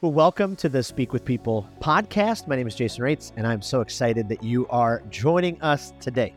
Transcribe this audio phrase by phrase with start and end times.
[0.00, 2.46] Well, welcome to the Speak with People podcast.
[2.46, 6.34] My name is Jason Rates, and I'm so excited that you are joining us today.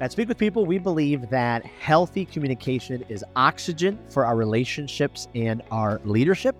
[0.00, 5.62] At Speak with People, we believe that healthy communication is oxygen for our relationships and
[5.70, 6.54] our leadership.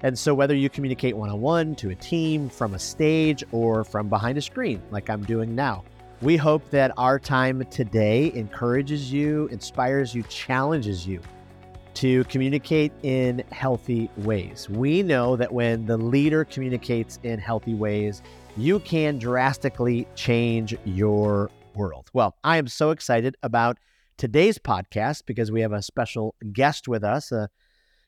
[0.00, 3.84] And so, whether you communicate one on one, to a team, from a stage, or
[3.84, 5.84] from behind a screen, like I'm doing now,
[6.22, 11.20] we hope that our time today encourages you, inspires you, challenges you
[11.94, 14.68] to communicate in healthy ways.
[14.68, 18.22] We know that when the leader communicates in healthy ways,
[18.56, 22.10] you can drastically change your world.
[22.12, 23.78] Well, I am so excited about
[24.16, 27.48] today's podcast because we have a special guest with us, uh,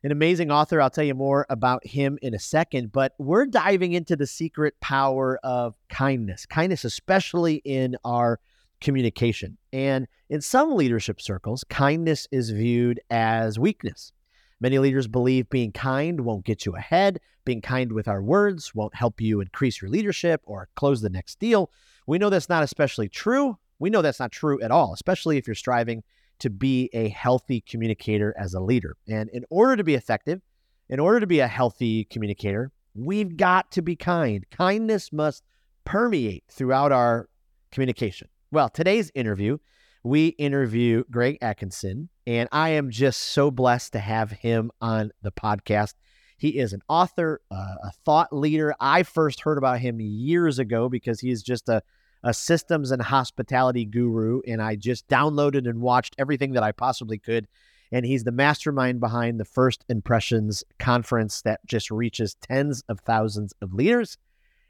[0.05, 0.80] an amazing author.
[0.80, 4.75] I'll tell you more about him in a second, but we're diving into the secret
[4.80, 8.39] power of kindness, kindness, especially in our
[8.80, 9.57] communication.
[9.73, 14.12] And in some leadership circles, kindness is viewed as weakness.
[14.61, 18.95] Many leaders believe being kind won't get you ahead, being kind with our words won't
[18.95, 21.70] help you increase your leadership or close the next deal.
[22.06, 23.59] We know that's not especially true.
[23.78, 26.03] We know that's not true at all, especially if you're striving
[26.39, 28.97] to be a healthy communicator as a leader.
[29.09, 30.41] And in order to be effective,
[30.89, 34.45] in order to be a healthy communicator, we've got to be kind.
[34.50, 35.43] Kindness must
[35.84, 37.28] permeate throughout our
[37.70, 38.28] communication.
[38.52, 39.58] Well, today's interview,
[40.05, 45.33] we interview Greg Atkinson, and I am just so blessed to have him on the
[45.33, 45.94] podcast.
[46.38, 48.72] He is an author, uh, a thought leader.
[48.78, 51.83] I first heard about him years ago because he is just a,
[52.22, 57.19] a systems and hospitality guru, and I just downloaded and watched everything that I possibly
[57.19, 57.48] could.
[57.91, 63.55] And he's the mastermind behind the First Impressions conference that just reaches tens of thousands
[63.60, 64.19] of leaders.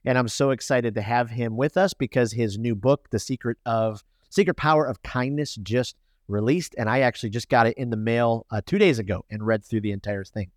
[0.07, 3.59] And I'm so excited to have him with us because his new book, The Secret
[3.67, 5.97] of Secret Power of Kindness, just
[6.29, 6.77] released.
[6.79, 9.65] And I actually just got it in the mail uh, two days ago and read
[9.65, 10.53] through the entire thing.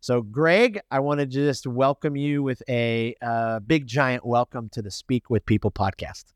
[0.00, 4.80] So, Greg, I want to just welcome you with a uh, big, giant welcome to
[4.80, 6.32] the Speak with People podcast.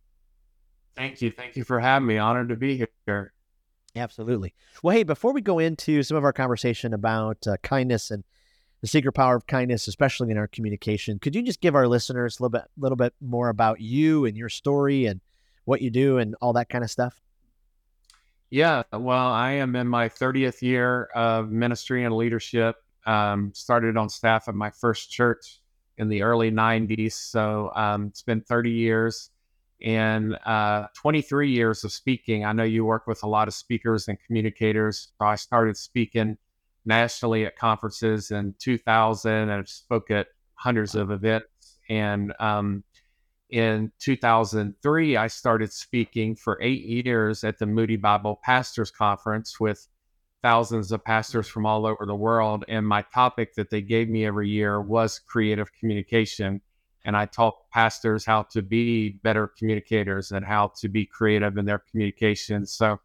[0.94, 1.30] Thank you.
[1.30, 2.18] Thank you for having me.
[2.18, 3.32] Honored to be here.
[3.96, 4.52] Absolutely.
[4.82, 8.24] Well, hey, before we go into some of our conversation about uh, kindness and
[8.80, 11.18] the secret power of kindness, especially in our communication.
[11.18, 14.36] Could you just give our listeners a little bit, little bit more about you and
[14.36, 15.20] your story and
[15.64, 17.20] what you do and all that kind of stuff?
[18.50, 22.76] Yeah, well, I am in my 30th year of ministry and leadership.
[23.04, 25.60] Um, started on staff at my first church
[25.98, 27.12] in the early 90s.
[27.12, 29.30] So um, it's been 30 years
[29.82, 32.44] and uh, 23 years of speaking.
[32.44, 35.08] I know you work with a lot of speakers and communicators.
[35.18, 36.36] So I started speaking
[36.84, 41.78] nationally at conferences in 2000 and spoke at hundreds of events.
[41.88, 42.84] And um,
[43.50, 49.86] in 2003, I started speaking for eight years at the Moody Bible Pastors Conference with
[50.42, 52.64] thousands of pastors from all over the world.
[52.68, 56.60] And my topic that they gave me every year was creative communication.
[57.04, 61.64] And I taught pastors how to be better communicators and how to be creative in
[61.64, 62.66] their communication.
[62.66, 63.00] So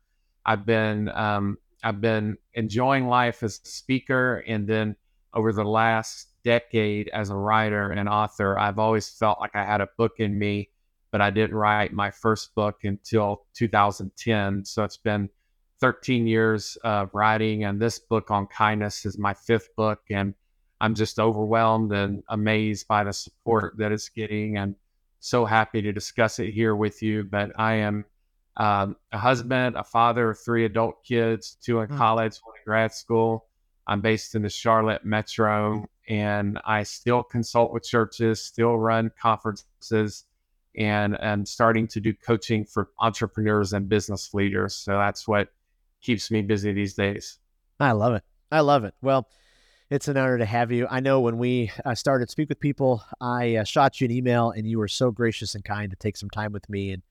[0.45, 4.44] I've been um, I've been enjoying life as a speaker.
[4.48, 4.96] And then
[5.34, 9.82] over the last decade as a writer and author, I've always felt like I had
[9.82, 10.70] a book in me,
[11.12, 14.66] but I didn't write my first book until 2010.
[14.66, 15.30] So it's been
[15.80, 17.66] 13 years of writing.
[17.66, 20.02] And this book on kindness is my fifth book.
[20.10, 20.34] And
[20.80, 24.76] I'm just overwhelmed and amazed by the support that it's getting and
[25.20, 27.24] so happy to discuss it here with you.
[27.24, 28.06] But I am
[28.58, 31.97] um, a husband, a father of three adult kids, two in hmm.
[31.97, 33.46] college, one in grad school.
[33.88, 40.25] I'm based in the Charlotte metro and I still consult with churches, still run conferences,
[40.78, 44.75] and I'm starting to do coaching for entrepreneurs and business leaders.
[44.75, 45.50] So that's what
[46.02, 47.40] keeps me busy these days.
[47.80, 48.24] I love it.
[48.52, 48.94] I love it.
[49.02, 49.28] Well,
[49.90, 50.88] it's an honor to have you.
[50.90, 54.52] I know when we uh, started Speak with People, I uh, shot you an email
[54.52, 57.03] and you were so gracious and kind to take some time with me and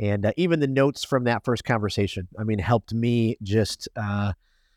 [0.00, 4.32] and uh, even the notes from that first conversation, I mean, helped me just uh,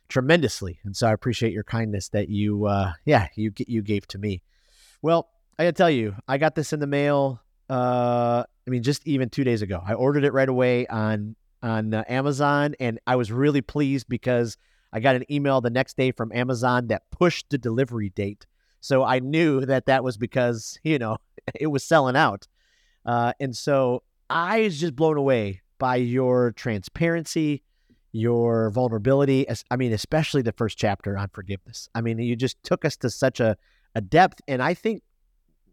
[0.09, 0.79] tremendously.
[0.83, 4.43] And so I appreciate your kindness that you, uh, yeah, you you gave to me.
[5.01, 7.41] Well, I gotta tell you, I got this in the mail.
[7.69, 11.93] Uh, I mean, just even two days ago, I ordered it right away on on
[11.93, 14.57] uh, Amazon, and I was really pleased because
[14.93, 18.45] I got an email the next day from Amazon that pushed the delivery date.
[18.79, 21.17] So I knew that that was because you know
[21.59, 22.47] it was selling out.
[23.05, 27.63] Uh, and so I was just blown away by your transparency,
[28.11, 29.45] your vulnerability.
[29.69, 31.87] I mean, especially the first chapter on forgiveness.
[31.95, 33.57] I mean, you just took us to such a,
[33.95, 34.41] a depth.
[34.47, 35.03] And I think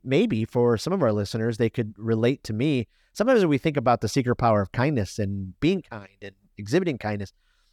[0.04, 2.86] maybe for some of our listeners, they could relate to me.
[3.12, 6.98] Sometimes when we think about the secret power of kindness and being kind and exhibiting
[6.98, 7.32] kindness,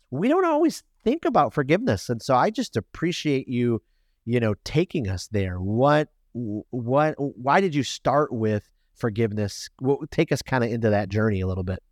[0.10, 2.10] we don't always think about forgiveness.
[2.10, 3.82] And so I just appreciate you,
[4.26, 5.58] you know, taking us there.
[5.58, 8.70] What what why did you start with
[9.02, 9.70] forgiveness?
[9.80, 11.84] What, take us kind of into that journey a little bit.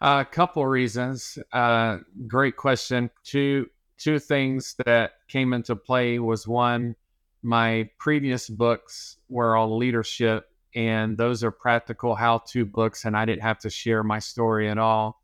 [0.00, 1.38] A couple reasons.
[1.52, 3.10] Uh, great question.
[3.24, 3.66] Two
[3.98, 6.96] two things that came into play was one,
[7.42, 13.42] my previous books were on leadership, and those are practical how-to books, and I didn't
[13.42, 15.22] have to share my story at all.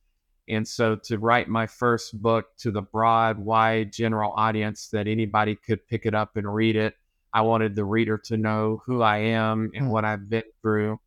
[0.49, 5.57] And so to write my first book to the broad, wide, general audience that anybody
[5.57, 6.95] could pick it up and read it,
[7.33, 9.91] I wanted the reader to know who I am and mm.
[9.91, 10.99] what I've been through.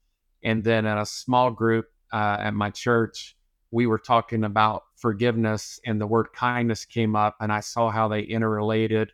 [0.44, 3.36] And then in a small group uh, at my church,
[3.72, 8.08] we were talking about forgiveness and the word kindness came up and I saw how
[8.08, 9.12] they interrelated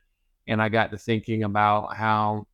[0.47, 2.47] and I got to thinking about how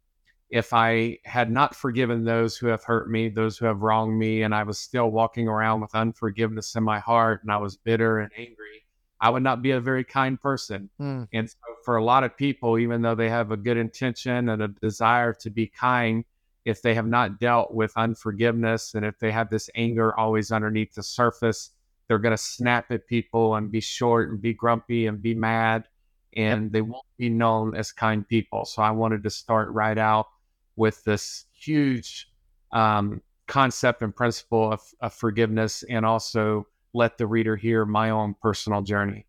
[0.49, 4.43] if I had not forgiven those who have hurt me, those who have wronged me,
[4.43, 8.19] and I was still walking around with unforgiveness in my heart and I was bitter
[8.19, 8.85] and angry,
[9.19, 10.91] I would not be a very kind person.
[11.01, 11.27] Mm.
[11.33, 14.61] And so, for a lot of people, even though they have a good intention and
[14.61, 16.25] a desire to be kind,
[16.65, 20.93] if they have not dealt with unforgiveness and if they have this anger always underneath
[20.95, 21.71] the surface,
[22.07, 25.87] they're going to snap at people and be short and be grumpy and be mad
[26.35, 28.65] and they won't be known as kind people.
[28.65, 30.27] So i wanted to start right out
[30.75, 32.29] with this huge
[32.71, 38.35] um, concept and principle of, of, forgiveness and also let the reader hear my own
[38.41, 39.25] personal journey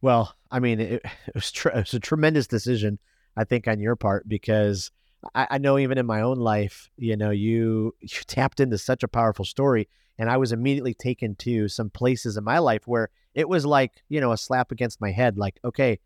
[0.00, 1.04] well i mean it, it
[1.34, 2.98] was, tr- it was a tremendous decision
[3.36, 4.90] i think on your part because
[5.34, 9.02] I, I know even in my own life you know you you tapped into such
[9.02, 9.88] a powerful story
[10.20, 14.02] and I was immediately taken to some places in my life where it was like,
[14.10, 15.98] you know, a slap against my head, like, okay,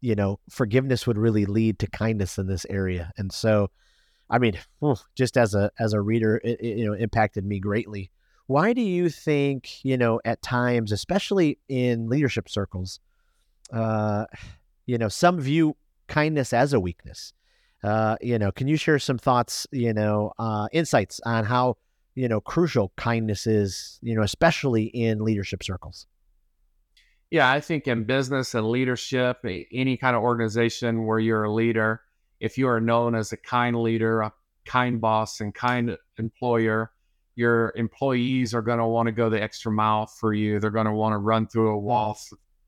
[0.00, 3.12] you know, forgiveness would really lead to kindness in this area.
[3.18, 3.70] And so,
[4.30, 4.58] I mean,
[5.14, 8.10] just as a as a reader, it, it, you know, impacted me greatly.
[8.46, 13.00] Why do you think, you know, at times, especially in leadership circles,
[13.72, 14.26] uh,
[14.86, 15.76] you know, some view
[16.06, 17.32] kindness as a weakness?
[17.82, 21.76] Uh, you know, can you share some thoughts, you know, uh, insights on how
[22.18, 26.08] you know crucial kindness is you know especially in leadership circles
[27.30, 29.38] yeah i think in business and leadership
[29.72, 32.00] any kind of organization where you're a leader
[32.40, 34.32] if you are known as a kind leader a
[34.66, 36.90] kind boss and kind employer
[37.36, 40.86] your employees are going to want to go the extra mile for you they're going
[40.86, 42.18] to want to run through a wall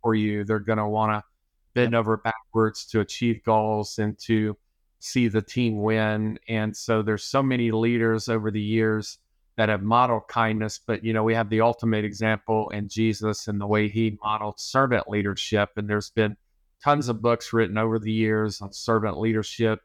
[0.03, 1.23] for you they're going to want to
[1.75, 4.57] bend over backwards to achieve goals and to
[4.99, 9.19] see the team win and so there's so many leaders over the years
[9.61, 13.61] that have modeled kindness, but you know, we have the ultimate example in Jesus and
[13.61, 15.69] the way he modeled servant leadership.
[15.77, 16.35] And there's been
[16.83, 19.81] tons of books written over the years on servant leadership.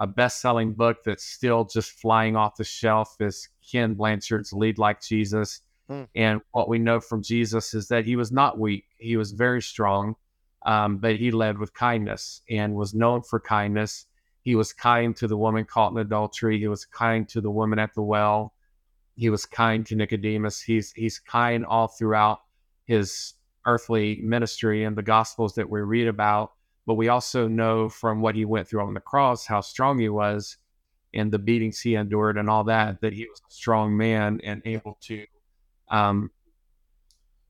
[0.00, 5.00] A best-selling book that's still just flying off the shelf is Ken Blanchard's Lead Like
[5.00, 5.60] Jesus.
[5.90, 6.04] Hmm.
[6.14, 9.60] And what we know from Jesus is that he was not weak; he was very
[9.60, 10.14] strong,
[10.64, 14.06] um, but he led with kindness and was known for kindness.
[14.42, 16.60] He was kind to the woman caught in adultery.
[16.60, 18.54] He was kind to the woman at the well.
[19.16, 20.60] He was kind to Nicodemus.
[20.60, 22.38] He's he's kind all throughout
[22.84, 23.34] his
[23.66, 26.52] earthly ministry and the gospels that we read about.
[26.86, 30.08] But we also know from what he went through on the cross how strong he
[30.08, 30.56] was
[31.12, 34.62] and the beatings he endured and all that, that he was a strong man and
[34.64, 35.26] able to
[35.90, 36.30] um,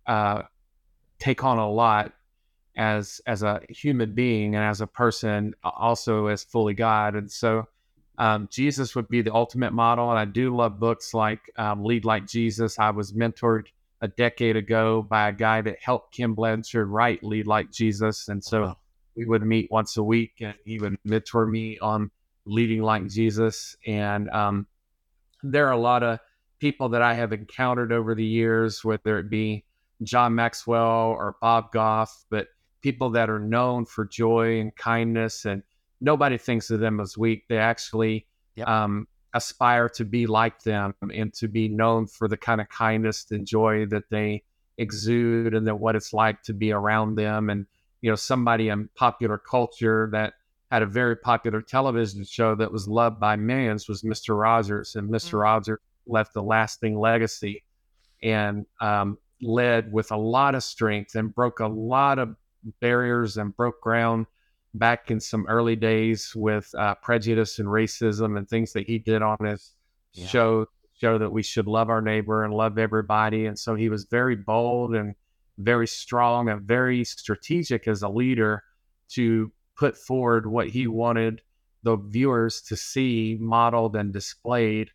[0.06, 0.42] uh,
[1.18, 2.12] take on a lot
[2.76, 7.14] as as a human being and as a person, also as fully God.
[7.14, 7.66] And so
[8.18, 10.10] um, Jesus would be the ultimate model.
[10.10, 12.78] And I do love books like um, Lead Like Jesus.
[12.78, 13.66] I was mentored
[14.02, 18.28] a decade ago by a guy that helped Ken Blanchard write Lead Like Jesus.
[18.28, 18.76] And so wow.
[19.16, 22.10] we would meet once a week and he would mentor me on
[22.46, 23.76] leading like Jesus.
[23.86, 24.66] And um,
[25.42, 26.18] there are a lot of
[26.60, 29.64] people that I have encountered over the years, whether it be
[30.02, 32.48] John Maxwell or Bob Goff, but
[32.82, 35.62] people that are known for joy and kindness and
[36.00, 37.44] nobody thinks of them as weak.
[37.48, 38.26] They actually
[38.56, 38.68] yep.
[38.68, 43.26] um, aspire to be like them and to be known for the kind of kindness
[43.30, 44.42] and joy that they
[44.78, 47.50] exude and then what it's like to be around them.
[47.50, 47.66] And,
[48.00, 50.34] you know, somebody in popular culture that
[50.70, 54.38] had a very popular television show that was loved by millions was Mr.
[54.40, 54.94] Rogers.
[54.94, 55.42] And mister mm-hmm.
[55.42, 55.78] Rogers
[56.10, 57.64] left a lasting legacy
[58.22, 62.36] and um, led with a lot of strength and broke a lot of
[62.80, 64.26] barriers and broke ground
[64.74, 69.22] back in some early days with uh, prejudice and racism and things that he did
[69.22, 69.74] on his
[70.12, 70.26] yeah.
[70.26, 70.66] show
[71.00, 74.36] show that we should love our neighbor and love everybody and so he was very
[74.36, 75.14] bold and
[75.58, 78.62] very strong and very strategic as a leader
[79.08, 81.40] to put forward what he wanted
[81.82, 84.90] the viewers to see modeled and displayed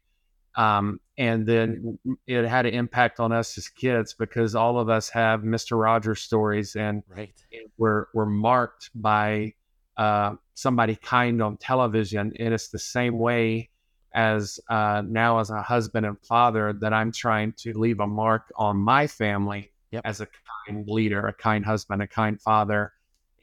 [0.56, 1.98] um, and then
[2.28, 5.80] it had an impact on us as kids because all of us have Mr.
[5.80, 7.34] Rogers stories and, right.
[7.78, 9.54] we're, we're marked by
[9.98, 12.34] uh, somebody kind on television.
[12.40, 13.70] And it's the same way
[14.14, 18.52] as uh, now as a husband and father that I'm trying to leave a mark
[18.56, 20.04] on my family yep.
[20.06, 20.28] as a
[20.68, 22.94] kind leader, a kind husband, a kind father.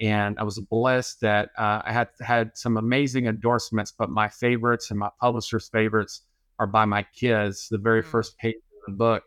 [0.01, 4.91] And I was blessed that uh, I had had some amazing endorsements, but my favorites
[4.91, 6.23] and my publisher's favorites
[6.59, 7.69] are by my kids.
[7.71, 8.07] The very mm.
[8.07, 9.25] first page of the book,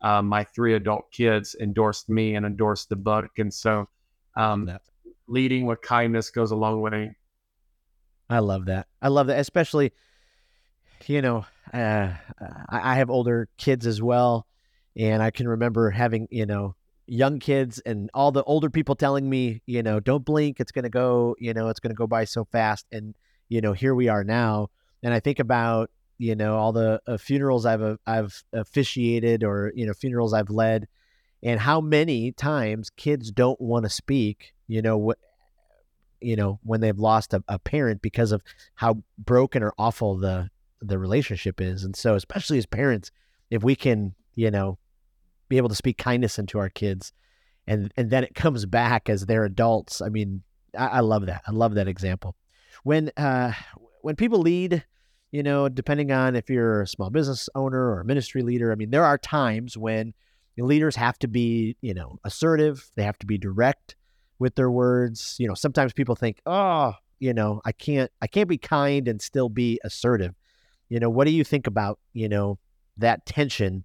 [0.00, 3.30] uh, my three adult kids endorsed me and endorsed the book.
[3.38, 3.88] And so
[4.36, 4.70] um,
[5.26, 7.16] leading with kindness goes a long way.
[8.30, 8.86] I love that.
[9.00, 9.92] I love that, especially
[11.08, 12.10] you know, uh,
[12.68, 14.46] I, I have older kids as well,
[14.96, 16.76] and I can remember having you know
[17.06, 20.84] young kids and all the older people telling me, you know, don't blink, it's going
[20.84, 22.86] to go, you know, it's going to go by so fast.
[22.92, 23.14] And,
[23.48, 24.68] you know, here we are now.
[25.02, 25.90] And I think about,
[26.22, 30.50] you know, all the uh, funerals I've, uh, I've officiated or, you know, funerals I've
[30.50, 30.86] led
[31.42, 35.14] and how many times kids don't want to speak, you know,
[36.20, 38.40] you know, when they've lost a, a parent because of
[38.76, 40.48] how broken or awful the,
[40.80, 41.82] the relationship is.
[41.82, 43.10] And so, especially as parents,
[43.50, 44.78] if we can, you know,
[45.48, 47.12] be able to speak kindness into our kids,
[47.66, 50.00] and and then it comes back as they're adults.
[50.00, 50.44] I mean,
[50.78, 51.42] I, I love that.
[51.48, 52.36] I love that example.
[52.84, 53.52] When uh,
[54.02, 54.84] when people lead,
[55.32, 58.74] you know, depending on if you're a small business owner or a ministry leader, I
[58.74, 60.12] mean, there are times when
[60.58, 62.90] leaders have to be, you know, assertive.
[62.94, 63.96] They have to be direct
[64.38, 65.36] with their words.
[65.38, 69.22] You know, sometimes people think, oh, you know, I can't, I can't be kind and
[69.22, 70.34] still be assertive.
[70.90, 72.58] You know, what do you think about, you know,
[72.98, 73.84] that tension,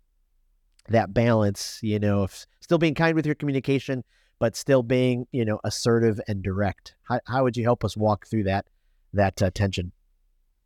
[0.90, 4.04] that balance, you know, of still being kind with your communication,
[4.40, 6.96] but still being, you know, assertive and direct?
[7.04, 8.66] How, how would you help us walk through that,
[9.14, 9.94] that uh, tension?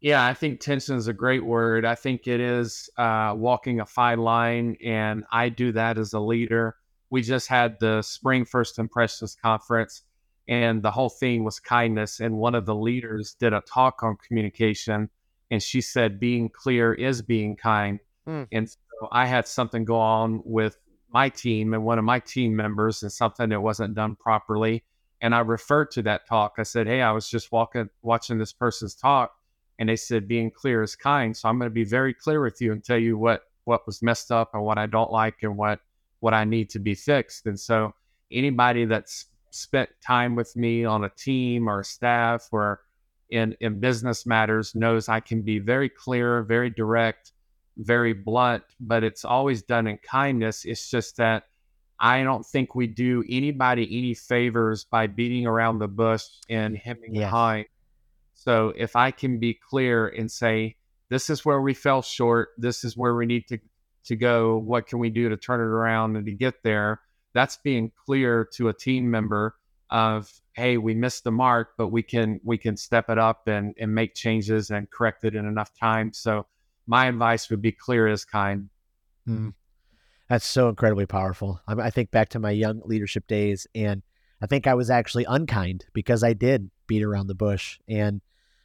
[0.01, 1.85] Yeah, I think tension is a great word.
[1.85, 6.19] I think it is uh, walking a fine line, and I do that as a
[6.19, 6.75] leader.
[7.11, 10.01] We just had the Spring First Impressions Conference,
[10.47, 12.19] and the whole theme was kindness.
[12.19, 15.07] And one of the leaders did a talk on communication,
[15.51, 17.99] and she said being clear is being kind.
[18.27, 18.47] Mm.
[18.51, 20.77] And so I had something go on with
[21.13, 24.83] my team and one of my team members and something that wasn't done properly.
[25.21, 26.55] And I referred to that talk.
[26.57, 29.35] I said, Hey, I was just walking watching this person's talk
[29.79, 31.35] and they said being clear is kind.
[31.35, 34.01] So I'm going to be very clear with you and tell you what what was
[34.01, 35.79] messed up and what I don't like and what
[36.19, 37.47] what I need to be fixed.
[37.47, 37.93] And so
[38.31, 42.81] anybody that's spent time with me on a team or staff or
[43.29, 47.33] in, in business matters knows I can be very clear, very direct,
[47.77, 50.65] very blunt, but it's always done in kindness.
[50.65, 51.45] It's just that
[51.99, 57.15] I don't think we do anybody any favors by beating around the bush and hemming
[57.15, 57.25] yes.
[57.25, 57.65] behind.
[58.43, 60.75] So if I can be clear and say,
[61.09, 63.59] this is where we fell short, this is where we need to,
[64.05, 67.01] to go, what can we do to turn it around and to get there?
[67.35, 69.57] That's being clear to a team member
[69.91, 73.75] of hey we missed the mark but we can we can step it up and
[73.77, 76.13] and make changes and correct it in enough time.
[76.13, 76.47] So
[76.87, 78.69] my advice would be clear as kind.
[79.27, 79.53] Mm.
[80.29, 81.61] that's so incredibly powerful.
[81.67, 84.01] I, I think back to my young leadership days and
[84.41, 88.21] i think i was actually unkind because i did beat around the bush and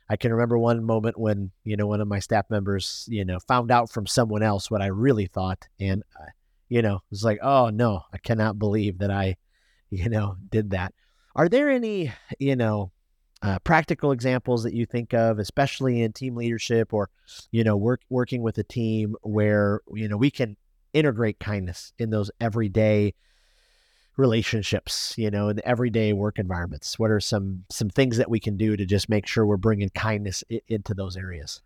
[0.08, 3.38] i can remember one moment when you know one of my staff members you know
[3.40, 6.26] found out from someone else what i really thought and uh,
[6.68, 9.36] you know it was like oh no i cannot believe that i
[9.90, 10.94] you know did that.
[11.34, 12.92] Are there any, you know,
[13.42, 17.10] uh, practical examples that you think of, especially in team leadership or,
[17.50, 20.56] you know, work working with a team where you know we can
[20.92, 23.14] integrate kindness in those everyday
[24.16, 26.99] relationships, you know, in the everyday work environments?
[26.99, 29.88] What are some some things that we can do to just make sure we're bringing
[29.90, 31.62] kindness I- into those areas?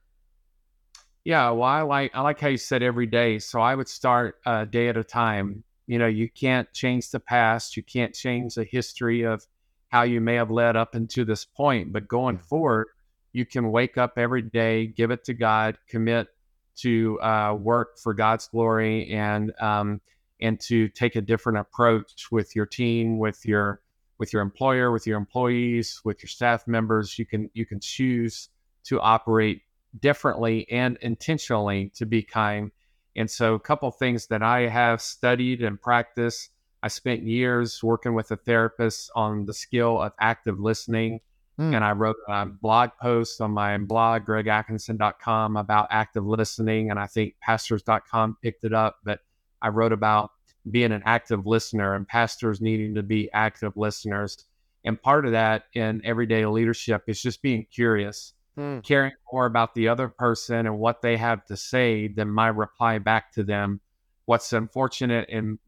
[1.25, 3.39] Yeah, well, I like I like how you said every day.
[3.39, 5.65] So I would start a day at a time.
[5.87, 7.77] You know, you can't change the past.
[7.77, 9.45] You can't change the history of
[9.89, 11.93] how you may have led up into this point.
[11.93, 12.87] But going forward,
[13.33, 16.29] you can wake up every day, give it to God, commit
[16.77, 20.01] to uh, work for God's glory, and um,
[20.41, 23.81] and to take a different approach with your team, with your
[24.19, 27.19] with your employer, with your employees, with your staff members.
[27.19, 28.49] You can you can choose
[28.85, 29.63] to operate
[29.99, 32.71] differently and intentionally to be kind.
[33.17, 36.51] And so, a couple things that I have studied and practiced
[36.83, 41.21] I spent years working with a therapist on the skill of active listening.
[41.59, 41.77] Mm.
[41.77, 46.91] And I wrote a blog post on my blog, gregatkinson.com, about active listening.
[46.91, 48.99] And I think pastors.com picked it up.
[49.05, 49.21] But
[49.63, 50.31] I wrote about
[50.71, 54.47] being an active listener and pastors needing to be active listeners.
[54.85, 58.83] And part of that in everyday leadership is just being curious, mm.
[58.83, 62.99] caring more about the other person and what they have to say than my reply
[62.99, 63.81] back to them.
[64.27, 65.59] What's unfortunate in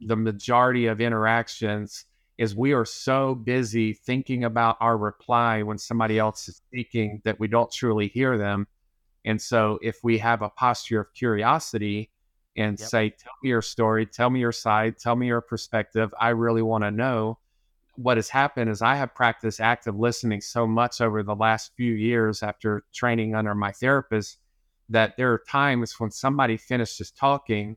[0.00, 2.04] the majority of interactions
[2.38, 7.38] is we are so busy thinking about our reply when somebody else is speaking that
[7.38, 8.66] we don't truly hear them.
[9.24, 12.10] And so if we have a posture of curiosity
[12.60, 12.88] and yep.
[12.88, 16.62] say, tell me your story, tell me your side, tell me your perspective, I really
[16.62, 17.38] want to know.
[17.96, 21.92] What has happened is I have practiced active listening so much over the last few
[21.92, 24.38] years after training under my therapist
[24.88, 27.76] that there are times when somebody finishes talking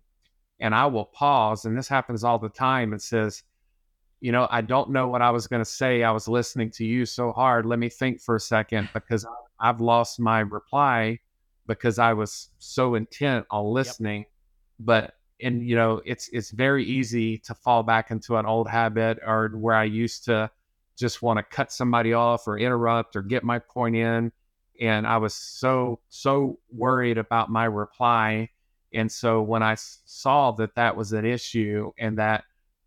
[0.60, 3.44] and I will pause, and this happens all the time, and says,
[4.22, 6.04] you know, I don't know what I was going to say.
[6.04, 7.66] I was listening to you so hard.
[7.66, 9.26] Let me think for a second because
[9.60, 11.20] I've lost my reply
[11.68, 14.20] because I was so intent on listening.
[14.20, 14.28] Yep.
[14.80, 19.20] But and you know, it's it's very easy to fall back into an old habit
[19.26, 20.50] or where I used to
[20.98, 24.32] just want to cut somebody off or interrupt or get my point in.
[24.80, 28.50] And I was so so worried about my reply.
[28.94, 32.44] And so when I saw that that was an issue and that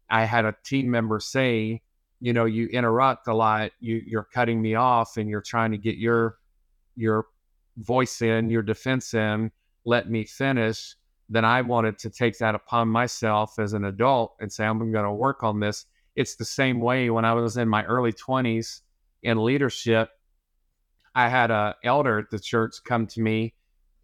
[0.09, 1.83] I had a team member say,
[2.21, 5.79] you know, you interrupt a lot, you you're cutting me off and you're trying to
[5.79, 6.39] get your
[6.97, 7.27] your
[7.77, 9.51] voice in, your defense in,
[9.85, 10.97] let me finish,
[11.29, 15.05] then I wanted to take that upon myself as an adult and say, I'm going
[15.05, 15.87] to work on this.
[16.15, 18.81] It's the same way when I was in my early 20s
[19.23, 20.11] in leadership.
[21.15, 23.55] I had a elder at the church come to me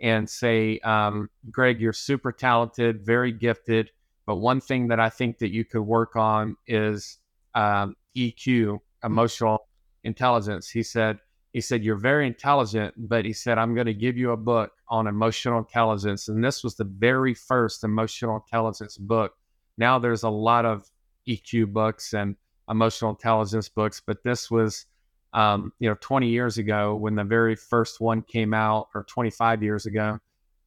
[0.01, 3.91] and say, um, Greg, you're super talented, very gifted.
[4.27, 7.19] But one thing that I think that you could work on is
[7.55, 9.69] um, EQ, emotional
[10.03, 10.69] intelligence.
[10.69, 11.19] He said,
[11.53, 14.73] he said, You're very intelligent, but he said, I'm going to give you a book
[14.89, 16.29] on emotional intelligence.
[16.29, 19.35] And this was the very first emotional intelligence book.
[19.77, 20.91] Now there's a lot of
[21.29, 22.37] EQ books and
[22.69, 24.87] emotional intelligence books, but this was,
[25.35, 29.63] um, you know, 20 years ago when the very first one came out, or 25
[29.63, 30.19] years ago.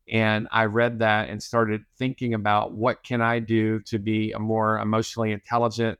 [0.08, 4.40] And I read that and started thinking about what can I do to be a
[4.40, 5.98] more emotionally intelligent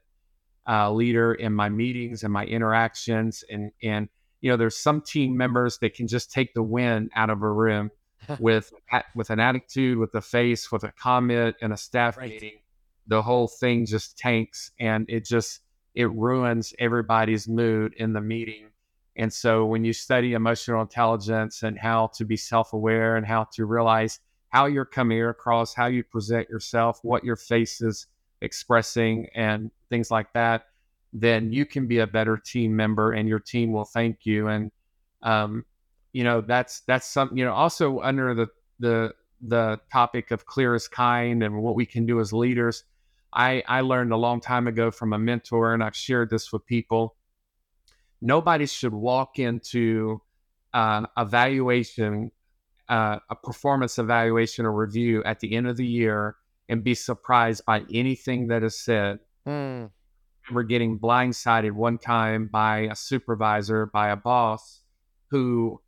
[0.68, 3.42] uh, leader in my meetings and my interactions.
[3.50, 4.08] And and
[4.40, 7.50] you know, there's some team members that can just take the wind out of a
[7.50, 7.90] room
[8.38, 8.72] with
[9.14, 12.30] with an attitude, with a face, with a comment in a staff right.
[12.30, 12.58] meeting.
[13.08, 15.60] The whole thing just tanks, and it just
[15.94, 18.68] it ruins everybody's mood in the meeting
[19.16, 23.44] and so when you study emotional intelligence and how to be self aware and how
[23.54, 28.06] to realize how you're coming across, how you present yourself, what your face is
[28.42, 30.66] expressing, and things like that,
[31.20, 34.48] then you can be a better team member and your team will thank you.
[34.48, 34.70] And,
[35.22, 35.64] um,
[36.12, 38.48] you know, that's, that's something, you know, also under the,
[38.80, 42.84] the, the topic of clear as kind and what we can do as leaders.
[43.32, 46.64] I, I learned a long time ago from a mentor, and I've shared this with
[46.66, 47.16] people
[48.20, 50.20] nobody should walk into
[50.74, 52.30] uh, evaluation,
[52.88, 56.36] uh, a performance evaluation or review at the end of the year
[56.68, 59.18] and be surprised by anything that is said.
[59.46, 59.90] Mm.
[60.52, 64.82] We're getting blindsided one time by a supervisor, by a boss
[65.30, 65.80] who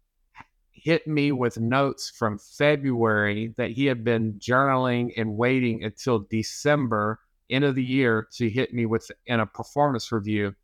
[0.73, 7.21] hit me with notes from February that he had been journaling and waiting until December,
[7.51, 10.55] end of the year, to hit me with in a performance review.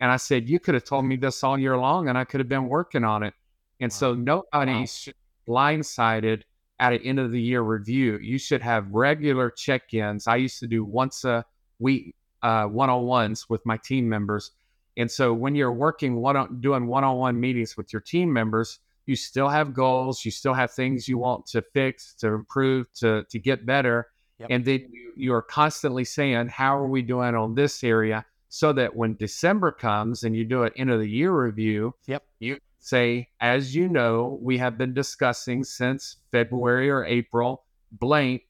[0.00, 2.40] And I said, You could have told me this all year long and I could
[2.40, 3.34] have been working on it.
[3.80, 3.96] And wow.
[3.96, 4.84] so nobody wow.
[4.86, 5.14] should
[5.46, 6.42] blindsided
[6.80, 8.18] at an end of the year review.
[8.18, 10.26] You should have regular check ins.
[10.26, 11.44] I used to do once a
[11.78, 12.14] week
[12.44, 14.52] Uh, one on ones with my team members.
[14.96, 18.80] And so when you're working one doing one on one meetings with your team members,
[19.06, 23.24] you still have goals, you still have things you want to fix, to improve, to
[23.30, 24.08] to get better.
[24.38, 24.48] Yep.
[24.50, 28.24] And then you, you are constantly saying, How are we doing on this area?
[28.54, 32.22] so that when December comes and you do an end of the year review, yep.
[32.38, 38.42] you say, as you know, we have been discussing since February or April blank,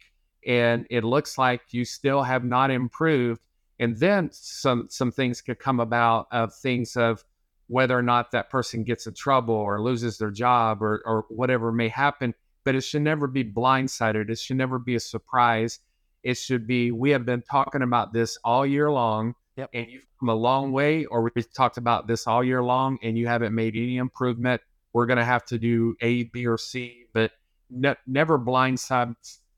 [0.46, 3.40] and it looks like you still have not improved.
[3.78, 7.24] And then some some things could come about of things of
[7.66, 11.72] whether or not that person gets in trouble or loses their job or or whatever
[11.72, 12.34] may happen.
[12.64, 14.30] But it should never be blindsided.
[14.30, 15.80] It should never be a surprise.
[16.22, 19.70] It should be we have been talking about this all year long Yep.
[19.72, 23.16] And you've come a long way, or we've talked about this all year long and
[23.16, 24.60] you haven't made any improvement.
[24.92, 27.32] We're going to have to do A, B, or C, but
[27.70, 29.14] ne- never blindside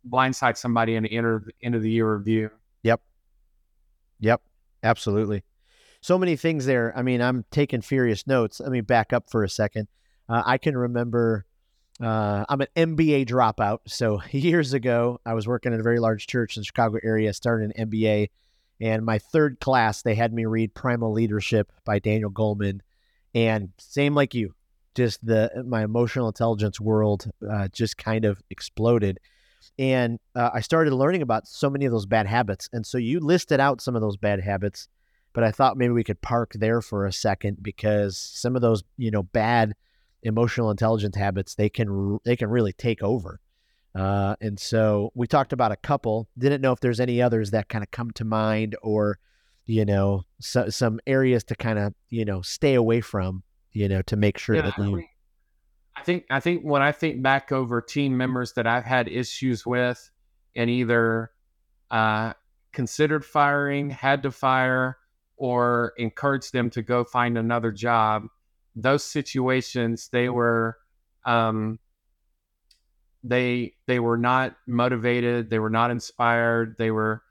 [0.08, 2.50] blindside somebody in the end of, end of the year review.
[4.20, 4.42] Yep.
[4.82, 5.44] Absolutely.
[6.00, 6.92] So many things there.
[6.96, 8.60] I mean, I'm taking furious notes.
[8.60, 9.88] Let me back up for a second.
[10.28, 11.46] Uh, I can remember
[12.00, 13.78] uh, I'm an MBA dropout.
[13.86, 17.32] So years ago, I was working at a very large church in the Chicago area,
[17.32, 18.28] started an MBA
[18.80, 22.80] and my third class, they had me read Primal Leadership by Daniel Goleman.
[23.34, 24.54] And same like you,
[24.94, 29.18] just the my emotional intelligence world uh, just kind of exploded.
[29.78, 32.68] And uh, I started learning about so many of those bad habits.
[32.72, 34.88] And so you listed out some of those bad habits,
[35.32, 38.82] but I thought maybe we could park there for a second because some of those,
[38.96, 39.74] you know, bad
[40.22, 43.40] emotional intelligence habits they can they can really take over.
[43.94, 46.28] Uh, and so we talked about a couple.
[46.36, 49.18] Didn't know if there's any others that kind of come to mind, or
[49.64, 54.02] you know, so, some areas to kind of you know stay away from, you know,
[54.02, 55.02] to make sure Yeah, that you.
[55.96, 59.64] I think I think when I think back over team members that I've had issues
[59.64, 60.10] with
[60.54, 61.30] and either
[61.90, 62.34] uh,
[62.72, 64.98] considered firing, had to fire,
[65.36, 68.26] or encouraged them to go find another job,
[68.74, 70.76] those situations they were
[71.24, 71.78] um,
[73.24, 77.22] they they were not motivated, they were not inspired, they were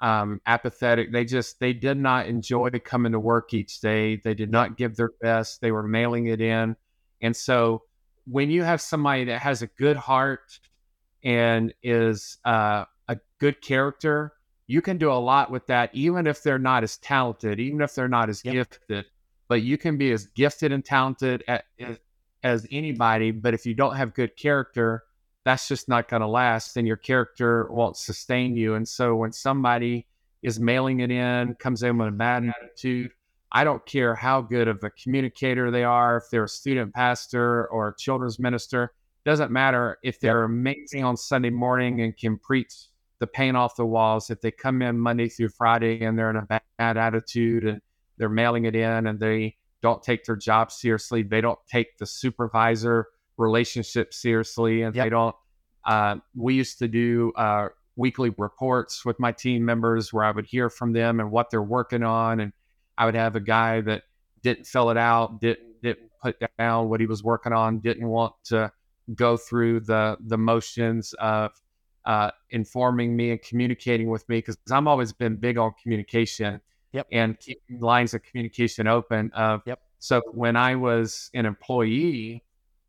[0.00, 1.12] um, apathetic.
[1.12, 4.16] They just they did not enjoy coming to work each day.
[4.16, 5.60] They did not give their best.
[5.60, 6.76] They were mailing it in,
[7.20, 7.82] and so
[8.26, 10.58] when you have somebody that has a good heart
[11.22, 14.32] and is uh, a good character,
[14.66, 17.94] you can do a lot with that, even if they're not as talented, even if
[17.94, 18.54] they're not as Yep.
[18.54, 19.06] gifted.
[19.48, 21.98] But you can be as gifted and talented as,
[22.42, 23.30] as anybody.
[23.30, 25.04] But if you don't have good character,
[25.44, 28.74] that's just not going to last, and your character won't sustain you.
[28.74, 30.06] And so when somebody
[30.42, 33.10] is mailing it in, comes in with a bad attitude,
[33.54, 37.68] I don't care how good of a communicator they are, if they're a student pastor
[37.68, 38.92] or a children's minister,
[39.24, 42.88] doesn't matter if they're amazing on Sunday morning and can preach
[43.20, 44.28] the paint off the walls.
[44.28, 47.80] If they come in Monday through Friday and they're in a bad, bad attitude and
[48.18, 52.06] they're mailing it in and they don't take their job seriously, they don't take the
[52.06, 55.04] supervisor relationship seriously, and Yep.
[55.06, 55.36] they don't.
[55.84, 60.46] Uh, we used to do uh, weekly reports with my team members where I would
[60.46, 62.52] hear from them and what they're working on, and
[62.98, 64.02] I would have a guy that
[64.42, 68.34] didn't fill it out, didn't didn't put down what he was working on, didn't want
[68.44, 68.72] to
[69.14, 71.52] go through the the motions of
[72.04, 76.60] uh, informing me and communicating with me because I'm always been big on communication
[76.92, 77.08] Yep.
[77.10, 79.30] and keeping lines of communication open.
[79.32, 79.80] Of Yep.
[79.98, 82.44] so when I was an employee,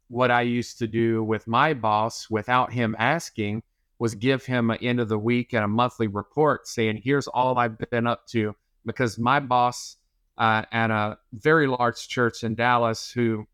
[0.09, 3.63] what I used to do with my boss without him asking
[3.97, 7.57] was give him an end of the week and a monthly report saying, here's all
[7.57, 8.55] I've been up to.
[8.85, 9.97] Because my boss
[10.37, 13.47] uh, at a very large church in Dallas, who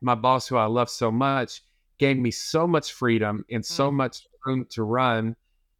[0.00, 1.62] my boss, who I love so much,
[1.98, 5.36] gave me so much freedom and so much room to run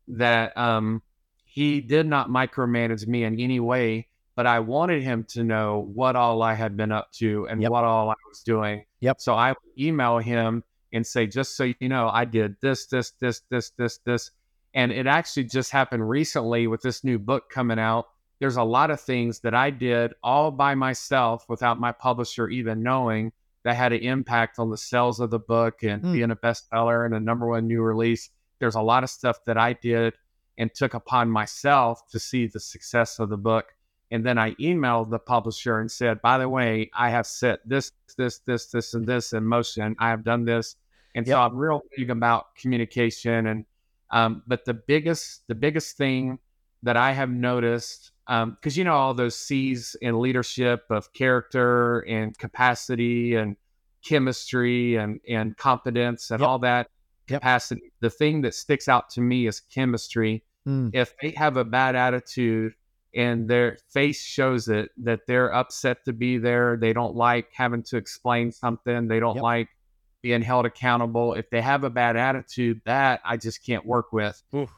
[0.08, 1.02] that um,
[1.44, 4.08] he did not micromanage me in any way.
[4.36, 7.70] But I wanted him to know what all I had been up to and Yep.
[7.70, 8.84] what all I was doing.
[9.00, 9.20] Yep.
[9.20, 13.12] So I would email him and say, just so you know, I did this, this,
[13.20, 14.32] this, this, this, this.
[14.74, 18.06] And it actually just happened recently with this new book coming out.
[18.44, 22.82] There's a lot of things that I did all by myself without my publisher even
[22.82, 26.12] knowing that had an impact on the sales of the book and Hmm.
[26.12, 28.28] being a bestseller and a number one new release.
[28.58, 30.12] There's a lot of stuff that I did
[30.58, 33.74] and took upon myself to see the success of the book.
[34.10, 37.92] And then I emailed the publisher and said, by the way, I have set this,
[38.18, 39.96] this, this, this, and this in motion.
[39.98, 40.76] I have done this.
[41.14, 43.46] And so I'm real big about communication.
[43.46, 43.64] And
[44.10, 46.38] um, but the biggest, the biggest thing
[46.82, 52.36] that I have noticed, because you know all those C's in leadership of character and
[52.38, 53.56] capacity and
[54.04, 56.48] chemistry and and competence and Yep.
[56.48, 56.88] all that
[57.28, 57.40] Yep.
[57.40, 57.92] capacity.
[58.00, 61.94] The thing that sticks out to me is chemistry Mm, if they have a bad
[61.94, 62.72] attitude
[63.14, 67.82] and their face shows it that they're upset to be there, they don't like having
[67.82, 69.42] to explain something, they don't Yep.
[69.42, 69.68] like
[70.22, 71.34] being held accountable.
[71.34, 74.42] If they have a bad attitude, that I just can't work with.
[74.54, 74.70] Oof.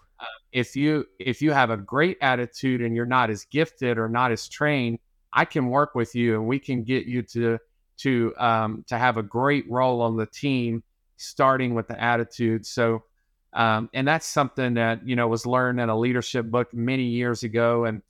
[0.57, 4.33] If you if you have a great attitude and you're not as gifted or not
[4.33, 4.99] as trained,
[5.31, 7.59] I can work with you and we can get you to
[7.99, 10.83] to um, to have a great role on the team,
[11.19, 12.65] starting with the attitude.
[12.65, 13.05] So
[13.53, 17.43] um, and that's something that you know was learned in a leadership book many years
[17.43, 17.85] ago.
[17.85, 18.01] And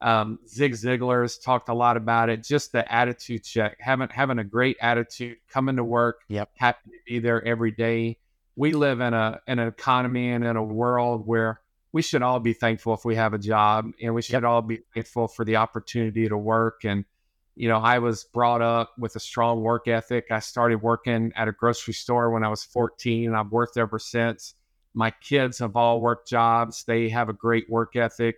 [0.00, 2.42] um, Zig Ziglar has talked a lot about it.
[2.42, 6.50] Just the attitude check, having having a great attitude, coming to work, Yep.
[6.56, 8.18] happy to be there every day.
[8.56, 11.60] We live in a in an economy and in a world where
[11.92, 14.80] we should all be thankful if we have a job, and we should all be
[14.94, 16.84] thankful for the opportunity to work.
[16.84, 17.04] And
[17.54, 20.28] you know, I was brought up with a strong work ethic.
[20.30, 23.98] I started working at a grocery store when I was 14, and I've worked ever
[23.98, 24.54] since
[24.94, 28.36] my kids have all worked jobs they have a great work ethic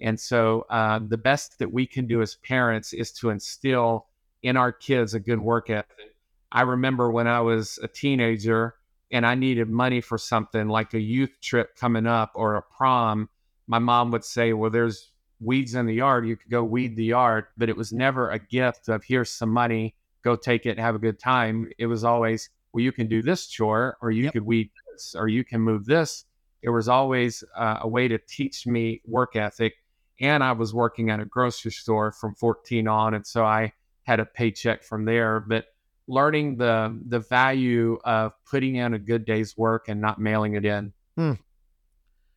[0.00, 4.06] and so uh, the best that we can do as parents is to instill
[4.42, 6.14] in our kids a good work ethic
[6.52, 8.74] i remember when i was a teenager
[9.12, 13.28] and i needed money for something like a youth trip coming up or a prom
[13.66, 17.04] my mom would say well there's weeds in the yard you could go weed the
[17.04, 20.94] yard but it was never a gift of here's some money go take it have
[20.94, 24.32] a good time it was always well you can do this chore or you Yep.
[24.32, 26.24] could weed this or you can move this.
[26.62, 29.74] There was always uh, a way to teach me work ethic.
[30.20, 33.72] and I was working at a grocery store from 14 on, and so I
[34.04, 35.40] had a paycheck from there.
[35.40, 35.66] But
[36.08, 40.64] learning the the value of putting in a good day's work and not mailing it
[40.64, 40.92] in.
[41.16, 41.32] Hmm.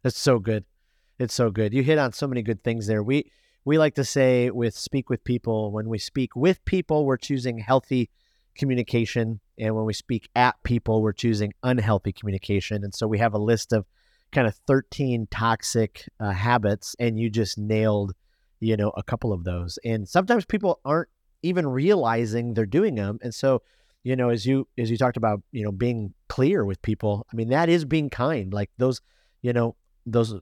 [0.04, 0.66] That's so good.
[1.20, 1.74] It's so good.
[1.74, 3.04] You hit on so many good things there.
[3.04, 3.32] We
[3.66, 7.60] we like to say with speak with people, when we speak with people, we're choosing
[7.60, 8.10] healthy
[8.56, 9.40] communication.
[9.58, 12.84] And when we speak at people, we're choosing unhealthy communication.
[12.84, 13.86] And so we have a list of
[14.32, 18.14] kind of 13 toxic uh, habits, and you just nailed,
[18.60, 19.80] you know, a couple of those.
[19.84, 21.10] And sometimes people aren't
[21.42, 23.20] even realizing they're doing them.
[23.22, 23.62] And so,
[24.04, 27.36] you know, as you as you talked about, you know, being clear with people, I
[27.36, 28.54] mean, that is being kind.
[28.54, 29.02] Like those,
[29.42, 29.76] you know,
[30.06, 30.34] those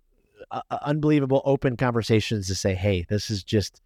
[0.52, 3.82] uh, uh, unbelievable open conversations to say, hey, this is just,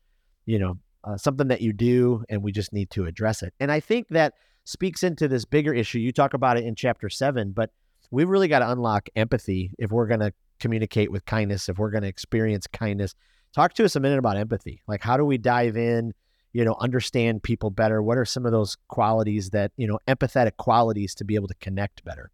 [0.45, 3.53] you know, uh, something that you do, and we just need to address it.
[3.59, 4.33] And I think that
[4.65, 5.99] speaks into this bigger issue.
[5.99, 7.71] You talk about it in chapter seven, but
[8.11, 11.89] we really got to unlock empathy if we're going to communicate with kindness, if we're
[11.89, 13.15] going to experience kindness.
[13.53, 14.81] Talk to us a minute about empathy.
[14.87, 16.13] Like, how do we dive in?
[16.53, 18.01] You know, understand people better.
[18.01, 21.55] What are some of those qualities that you know, empathetic qualities to be able to
[21.55, 22.31] connect better?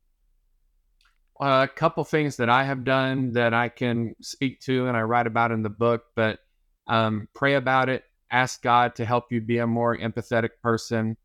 [1.40, 5.28] a couple things that I have done that I can speak to and I write
[5.28, 6.40] about in the book, but
[6.88, 8.04] um, pray about it.
[8.32, 11.16] Ask God to help you be a more empathetic person.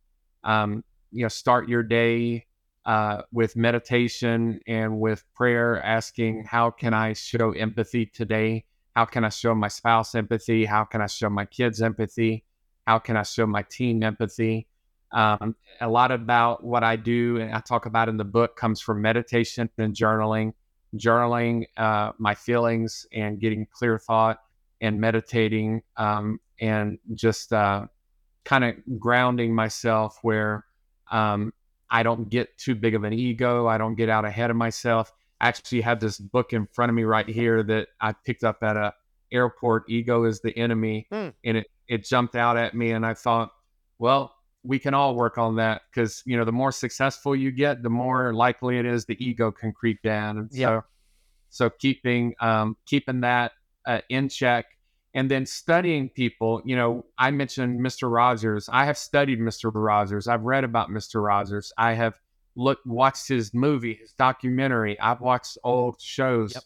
[0.45, 2.47] Um, you know, start your day
[2.85, 8.65] uh, with meditation and with prayer, asking, How can I show empathy today?
[8.95, 10.65] How can I show my spouse empathy?
[10.65, 12.45] How can I show my kids empathy?
[12.87, 14.67] How can I show my team empathy?
[15.13, 18.81] Um, a lot about what I do and I talk about in the book comes
[18.81, 20.55] from meditation and journaling,
[20.97, 24.41] journaling uh, my feelings and getting clear thought
[24.81, 27.87] and meditating um, and just uh,
[28.45, 30.65] kind of grounding myself where
[31.11, 31.53] um,
[31.91, 33.67] I don't get too big of an ego.
[33.67, 35.13] I don't get out ahead of myself.
[35.41, 38.63] I actually have this book in front of me right here that I picked up
[38.63, 38.95] at a
[39.33, 39.85] airport.
[39.89, 41.33] Ego is the enemy, mm.
[41.45, 43.53] and it it jumped out at me, and I thought,
[43.99, 47.83] well, we can all work on that because you know the more successful you get,
[47.83, 50.39] the more likely it is the ego can creep down.
[50.39, 50.67] And yeah.
[50.69, 50.85] so,
[51.51, 53.53] so keeping um, keeping that
[53.87, 54.67] uh, in check,
[55.15, 56.63] and then studying people.
[56.65, 58.13] You know, I mentioned Mr.
[58.13, 58.69] Rogers.
[58.73, 59.71] I have studied Mr.
[59.75, 60.29] Rogers.
[60.29, 61.25] I've read about Mr.
[61.25, 61.73] Rogers.
[61.77, 62.19] I have
[62.55, 64.99] looked watched his movie, his documentary.
[65.01, 66.55] I've watched old shows.
[66.55, 66.65] Yep.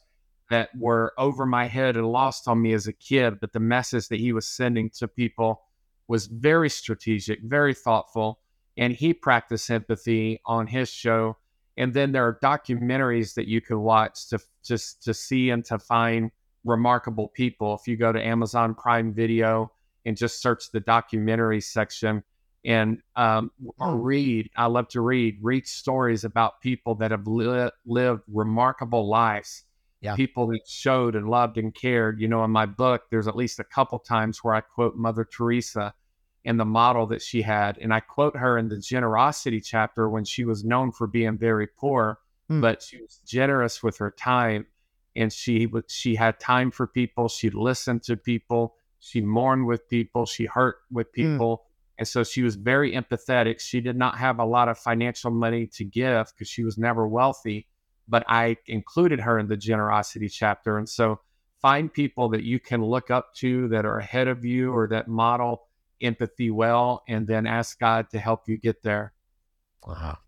[0.48, 4.08] That were over my head and lost on me as a kid, but the message
[4.08, 5.62] that he was sending to people
[6.08, 8.38] was very strategic, very thoughtful,
[8.76, 11.36] and he practiced empathy on his show.
[11.76, 15.78] And then there are documentaries that you can watch to just to see and to
[15.78, 16.30] find
[16.64, 17.74] remarkable people.
[17.74, 19.72] If you go to Amazon Prime Video
[20.04, 22.22] and just search the documentary section
[22.64, 24.02] and um, or hmm.
[24.02, 29.64] read, I love to read, read stories about people that have li- lived remarkable lives
[30.00, 30.14] yeah.
[30.14, 32.20] people that showed and loved and cared.
[32.20, 35.24] You know, in my book, there's at least a couple times where I quote Mother
[35.24, 35.94] Teresa
[36.44, 37.78] and the model that she had.
[37.78, 41.66] And I quote her in the generosity chapter when she was known for being very
[41.66, 42.60] poor, mm.
[42.60, 44.66] but she was generous with her time.
[45.16, 47.28] And she she had time for people.
[47.28, 48.76] She listened to people.
[49.00, 50.26] She mourned with people.
[50.26, 51.22] She hurt with hmm.
[51.22, 51.56] people.
[51.56, 51.60] Mm.
[51.98, 53.60] And so she was very empathetic.
[53.60, 57.08] She did not have a lot of financial money to give because she was never
[57.08, 57.66] wealthy
[58.08, 60.78] but I included her in the generosity chapter.
[60.78, 61.20] And so
[61.60, 65.08] find people that you can look up to that are ahead of you or that
[65.08, 65.62] model
[66.02, 69.14] empathy well, and then ask God to help you get there.
[69.86, 70.18] Wow.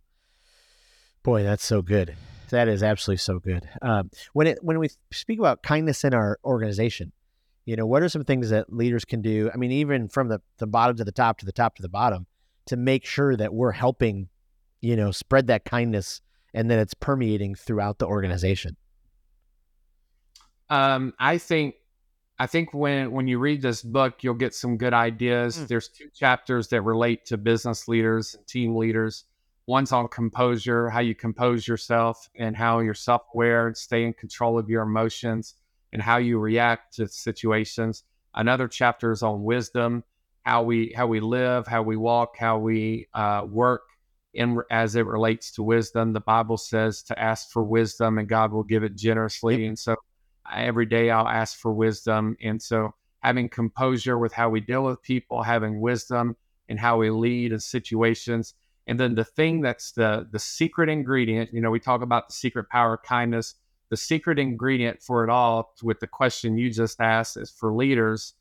[1.22, 2.16] Boy, that's so good.
[2.50, 3.68] That is absolutely so good.
[3.82, 7.12] Um, when it when we speak about kindness in our organization,
[7.66, 9.50] you know, what are some things that leaders can do?
[9.52, 11.88] I mean, even from the, the bottom to the top to the top to the
[11.90, 12.26] bottom,
[12.66, 14.28] to make sure that we're helping,
[14.80, 16.22] you know, spread that kindness
[16.54, 18.76] and then it's permeating throughout the organization?
[20.70, 21.76] Um, I think
[22.38, 25.58] I think when when you read this book, you'll get some good ideas.
[25.58, 25.68] Mm.
[25.68, 29.24] There's two chapters that relate to business leaders and team leaders.
[29.66, 34.58] One's on composure, how you compose yourself, and how you're self-aware and stay in control
[34.58, 35.54] of your emotions,
[35.92, 38.04] and how you react to situations.
[38.34, 40.04] Another chapter is on wisdom,
[40.42, 43.82] how we how we live, how we walk, how we uh, work,
[44.38, 46.12] in as it relates to wisdom.
[46.12, 49.66] The Bible says to ask for wisdom and God will give it generously.
[49.66, 49.96] And so
[50.55, 52.37] every day I'll ask for wisdom.
[52.40, 56.37] And so having composure with how we deal with people, having wisdom
[56.68, 58.55] and how we lead in situations.
[58.87, 62.35] And then the thing that's the the secret ingredient, you know, we talk about the
[62.35, 63.57] secret power of kindness.
[63.90, 68.35] The secret ingredient for it all, with the question you just asked, is for leaders,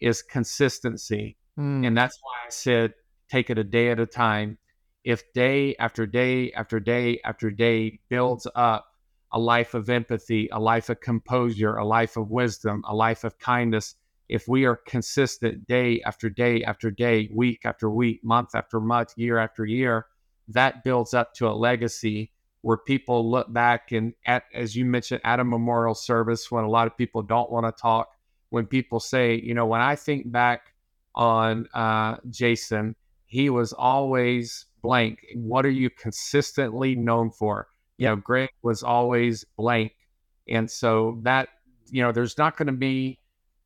[0.00, 1.36] is consistency.
[1.58, 1.86] Mm.
[1.86, 2.94] And that's why I said
[3.28, 4.58] take it a day at a time
[5.04, 8.86] if day after day after day after day builds up
[9.32, 13.38] a life of empathy, a life of composure, a life of wisdom, a life of
[13.38, 13.94] kindness,
[14.28, 19.14] if we are consistent day after day after day, week after week, month after month,
[19.16, 20.06] year after year,
[20.48, 22.30] that builds up to a legacy
[22.62, 26.68] where people look back and at as you mentioned at a memorial service when a
[26.68, 28.08] lot of people don't want to talk
[28.50, 30.72] when people say you know when i think back
[31.14, 32.94] on uh, jason
[33.26, 37.68] he was always blank what are you consistently known for
[37.98, 39.92] you know greg was always blank
[40.48, 41.48] and so that
[41.90, 43.18] you know there's not going to be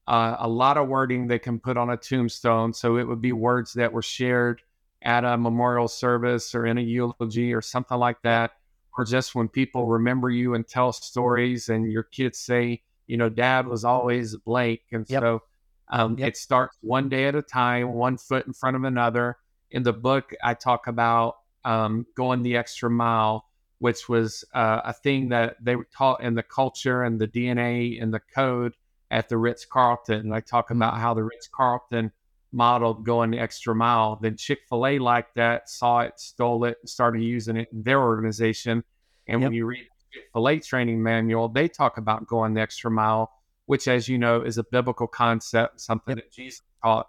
[0.08, 3.32] uh, a lot of wording they can put on a tombstone so it would be
[3.32, 4.62] words that were shared
[5.02, 8.52] at a memorial service or in a eulogy or something like that
[8.96, 13.28] or just when people remember you and tell stories and your kids say, you know,
[13.28, 14.80] dad was always blank.
[14.90, 15.22] And yep.
[15.22, 15.42] so
[15.90, 16.28] um, yep.
[16.28, 19.36] it starts one day at a time, one foot in front of another.
[19.70, 23.46] In the book, I talk about um, going the extra mile,
[23.78, 28.00] which was uh, a thing that they were taught in the culture and the DNA
[28.02, 28.74] and the code
[29.10, 30.20] at the Ritz Carlton.
[30.20, 32.12] And I talk about how the Ritz Carlton
[32.52, 34.18] modeled going the extra mile.
[34.20, 37.82] Then Chick fil A liked that, saw it, stole it, and started using it in
[37.82, 38.82] their organization.
[39.28, 39.48] And yep.
[39.48, 43.32] when you read Chick fil A training manual, they talk about going the extra mile,
[43.66, 46.24] which, as you know, is a biblical concept, something yep.
[46.24, 47.08] that Jesus taught.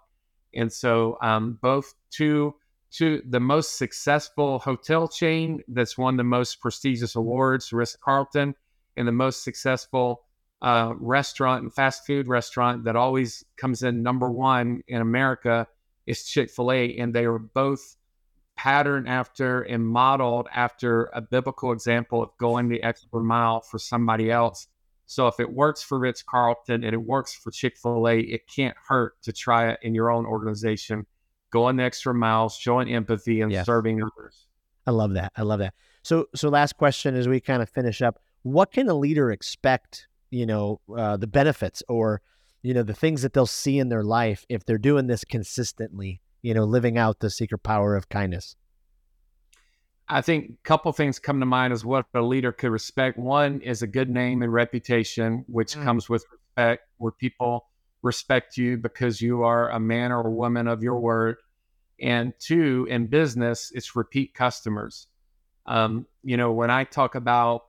[0.54, 2.54] And so, um, both to
[2.90, 8.54] to the most successful hotel chain that's won the most prestigious awards, Ritz Carlton,
[8.96, 10.22] and the most successful
[10.62, 15.66] uh, restaurant and fast food restaurant that always comes in number one in America
[16.06, 16.96] is Chick fil A.
[16.96, 17.96] And they are both
[18.56, 24.30] patterned after and modeled after a biblical example of going the extra mile for somebody
[24.30, 24.66] else.
[25.06, 28.48] So if it works for Ritz Carlton and it works for Chick fil A, it
[28.48, 31.06] can't hurt to try it in your own organization.
[31.50, 33.66] Going the extra mile, showing empathy and yes.
[33.66, 34.46] serving others.
[34.86, 35.32] I love that.
[35.36, 35.74] I love that.
[36.02, 40.08] So, so last question as we kind of finish up, what can a leader expect
[40.30, 42.20] you know uh, the benefits or
[42.62, 46.20] you know the things that they'll see in their life if they're doing this consistently
[46.42, 48.56] you know living out the secret power of kindness
[50.08, 53.60] i think a couple things come to mind as what a leader could respect one
[53.60, 55.82] is a good name and reputation which mm.
[55.82, 57.67] comes with respect where people
[58.02, 61.36] respect you because you are a man or a woman of your word
[62.00, 65.08] and two in business it's repeat customers
[65.66, 67.64] um, you know when i talk about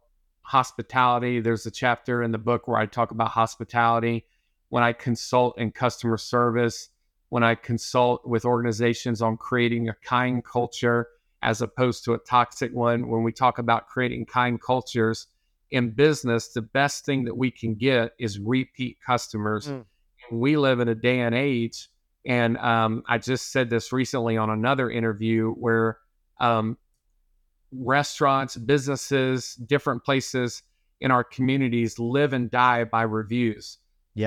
[0.49, 1.39] hospitality.
[1.39, 4.25] There's a chapter in the book where I talk about hospitality.
[4.69, 6.89] When I consult in customer service,
[7.29, 11.07] when I consult with organizations on creating a kind culture
[11.43, 15.27] as opposed to a toxic one, when we talk about creating kind cultures
[15.69, 19.67] in business, the best thing that we can get is repeat customers.
[19.67, 19.85] Mm.
[20.31, 21.89] We live in a day and age,
[22.25, 25.97] and um, I just said this recently on another interview where
[26.39, 26.77] um,
[27.71, 30.63] restaurants, businesses, different places
[31.01, 33.77] in our communities live and die by reviews.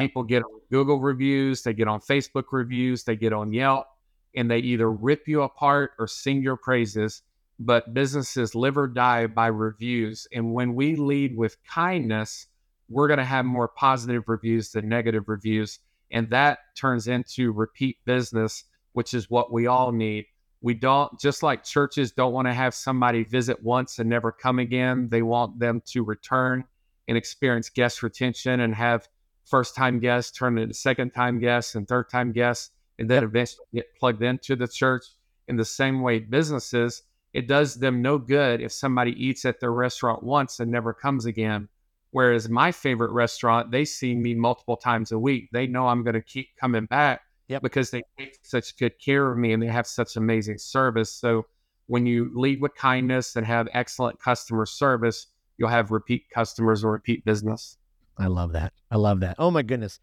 [0.01, 3.87] People get on Google reviews, they get on Facebook reviews, they get on Yelp,
[4.35, 7.23] and they either rip you apart or sing your praises.
[7.59, 10.27] But businesses live or die by reviews.
[10.33, 12.47] And when we lead with kindness,
[12.89, 15.79] we're going to have more positive reviews than negative reviews.
[16.13, 20.27] And that turns into repeat business, which is what we all need.
[20.61, 24.59] We don't, just like churches don't want to have somebody visit once and never come
[24.61, 26.65] again, they want them to return
[27.09, 29.09] and experience guest retention and have
[29.45, 33.67] first time guests turn into second time guests and third time guests, and then eventually
[33.75, 35.05] get plugged into the church.
[35.49, 39.73] In the same way, businesses, it does them no good if somebody eats at their
[39.73, 41.69] restaurant once and never comes again.
[42.13, 45.49] Whereas my favorite restaurant, they see me multiple times a week.
[45.53, 47.63] They know I'm going to keep coming back yep.
[47.63, 51.11] because they take such good care of me and they have such amazing service.
[51.11, 51.47] So
[51.87, 56.93] when you lead with kindness and have excellent customer service, you'll have repeat customers or
[56.93, 57.79] repeat business.
[58.19, 58.75] I love that.
[58.91, 59.37] I love that.
[59.39, 59.99] Oh my goodness.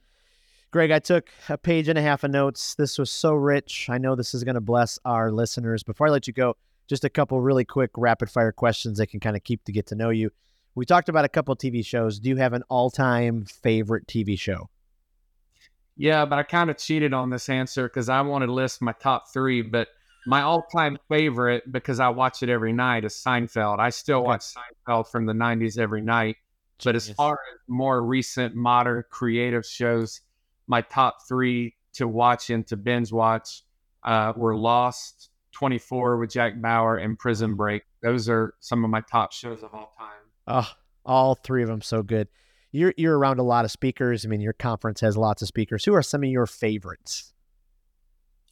[0.71, 2.75] Greg, I took a page and a half of notes.
[2.75, 3.87] This was so rich.
[3.89, 5.83] I know this is going to bless our listeners.
[5.83, 9.19] Before I let you go, just a couple really quick rapid fire questions that can
[9.19, 10.31] kind of keep to get to know you.
[10.79, 12.21] We talked about a couple TV shows.
[12.21, 14.69] Do you have an all time favorite TV show?
[15.97, 18.93] Yeah, but I kind of cheated on this answer because I wanted to list my
[18.93, 19.61] top three.
[19.61, 19.89] But
[20.25, 23.79] my all-time favorite, because I watch it every night, is Seinfeld.
[23.79, 24.27] I still okay.
[24.27, 24.41] watch
[24.87, 26.37] Seinfeld from the '90s every night.
[26.81, 30.21] But as far as more recent, modern, creative shows,
[30.67, 33.63] my top three to watch and to binge watch
[34.05, 37.83] uh, were Lost, 24 with Jack Bauer, and Prison Break.
[38.01, 40.28] Those are some of my top shows of all time.
[40.49, 40.69] Oh,
[41.05, 42.27] all three of them so good
[42.71, 44.25] you're you're around a lot of speakers.
[44.25, 45.85] I mean, your conference has lots of speakers.
[45.85, 47.33] Who are some of your favorites?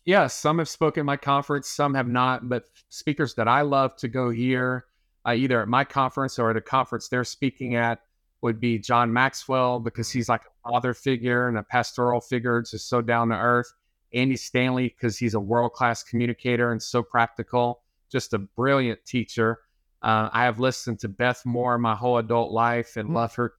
[0.06, 2.48] Yeah, some have spoken at my conference, some have not.
[2.48, 4.86] But speakers that I love to go hear,
[5.28, 8.00] uh, either at my conference or at a conference they're speaking at,
[8.42, 12.90] would be John Maxwell because he's like a father figure and a pastoral figure, just
[12.90, 13.72] so down to earth.
[14.14, 19.60] Andy Stanley because he's a world class communicator and so practical, just a brilliant teacher.
[20.02, 23.54] Uh, I have listened to Beth Moore my whole adult life and love her.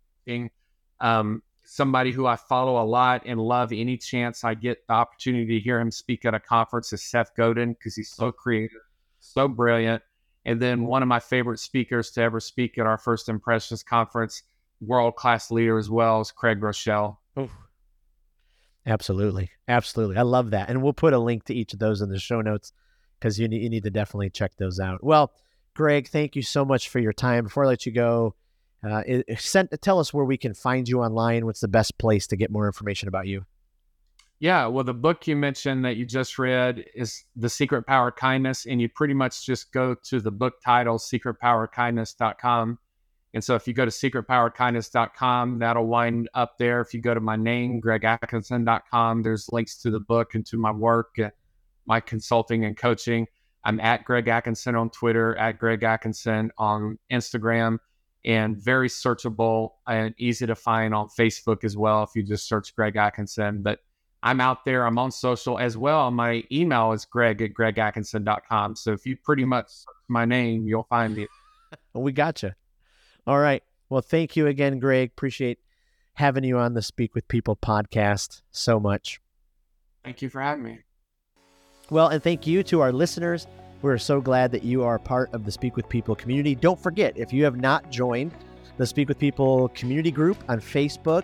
[1.00, 5.58] Um, somebody who I follow a lot and love any chance I get the opportunity
[5.58, 8.80] to hear him speak at a conference is Seth Godin because he's so creative,
[9.20, 10.02] so brilliant.
[10.44, 14.44] And then one of my favorite speakers to ever speak at our First Impressions conference,
[14.80, 17.18] world class leader as well, is Craig Groeschel.
[18.86, 19.50] Absolutely.
[19.68, 20.16] Absolutely.
[20.16, 20.70] I love that.
[20.70, 22.72] And we'll put a link to each of those in the show notes
[23.20, 25.04] because you need, you need to definitely check those out.
[25.04, 25.32] Well,
[25.78, 27.44] Greg, thank you so much for your time.
[27.44, 28.34] Before I let you go,
[28.84, 29.04] uh,
[29.36, 31.46] send, tell us where we can find you online.
[31.46, 33.46] What's the best place to get more information about you?
[34.40, 38.16] Yeah, well, the book you mentioned that you just read is The Secret Power of
[38.16, 42.78] Kindness, and you pretty much just go to the book title, secretpowerkindness.com.
[43.34, 46.80] And so if you go to secretpowerkindness.com, that'll wind up there.
[46.80, 50.72] If you go to my name, gregatkinson.com, there's links to the book and to my
[50.72, 51.14] work,
[51.86, 53.28] my consulting and coaching.
[53.68, 57.76] I'm at Greg Atkinson on Twitter, at Greg Atkinson on Instagram
[58.24, 62.74] and very searchable and easy to find on Facebook as well if you just search
[62.74, 63.60] Greg Atkinson.
[63.60, 63.80] But
[64.22, 66.10] I'm out there, I'm on social as well.
[66.10, 68.74] My email is greg at gregatkinson.com.
[68.74, 71.26] So if you pretty much search my name, you'll find me.
[71.92, 72.52] we got you.
[73.26, 73.62] All right.
[73.90, 75.10] Well, thank you again, Greg.
[75.10, 75.58] Appreciate
[76.14, 79.20] having you on the Speak with People podcast so much.
[80.02, 80.78] Thank you for having me.
[81.90, 83.46] Well, and thank you to our listeners.
[83.80, 86.54] We're so glad that you are part of the Speak with People community.
[86.54, 88.34] Don't forget, if you have not joined
[88.76, 91.22] the Speak with People community group on Facebook,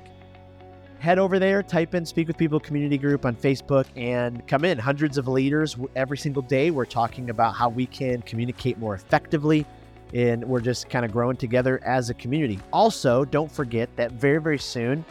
[1.00, 4.78] head over there, type in Speak with People community group on Facebook, and come in.
[4.78, 6.70] Hundreds of leaders every single day.
[6.70, 9.66] We're talking about how we can communicate more effectively,
[10.14, 12.58] and we're just kind of growing together as a community.
[12.72, 15.04] Also, don't forget that very, very soon,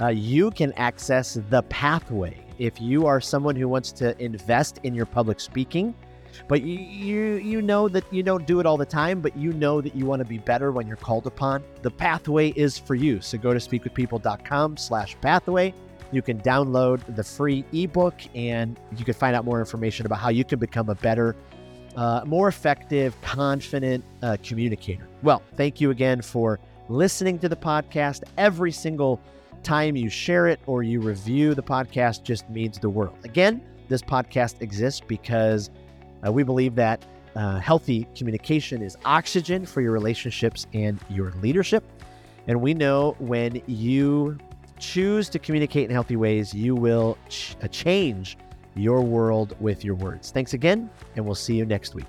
[0.00, 2.45] uh, you can access the pathway.
[2.58, 5.94] If you are someone who wants to invest in your public speaking,
[6.48, 9.80] but you, you know that you don't do it all the time, but you know
[9.80, 11.62] that you want to be better when you're called upon.
[11.82, 13.20] The pathway is for you.
[13.20, 15.74] So go to speakwithpeople.com slash pathway.
[16.12, 20.28] You can download the free ebook and you can find out more information about how
[20.28, 21.34] you can become a better,
[21.96, 25.08] uh, more effective, confident uh, communicator.
[25.22, 28.22] Well, thank you again for listening to the podcast.
[28.38, 29.20] Every single
[29.62, 33.16] time you share it or you review the podcast just means the world.
[33.24, 35.70] Again, this podcast exists because
[36.26, 37.04] uh, we believe that
[37.34, 41.84] uh, healthy communication is oxygen for your relationships and your leadership.
[42.48, 44.38] And we know when you
[44.78, 48.38] choose to communicate in healthy ways, you will ch- uh, change
[48.74, 50.30] your world with your words.
[50.30, 52.06] Thanks again, and we'll see you next week.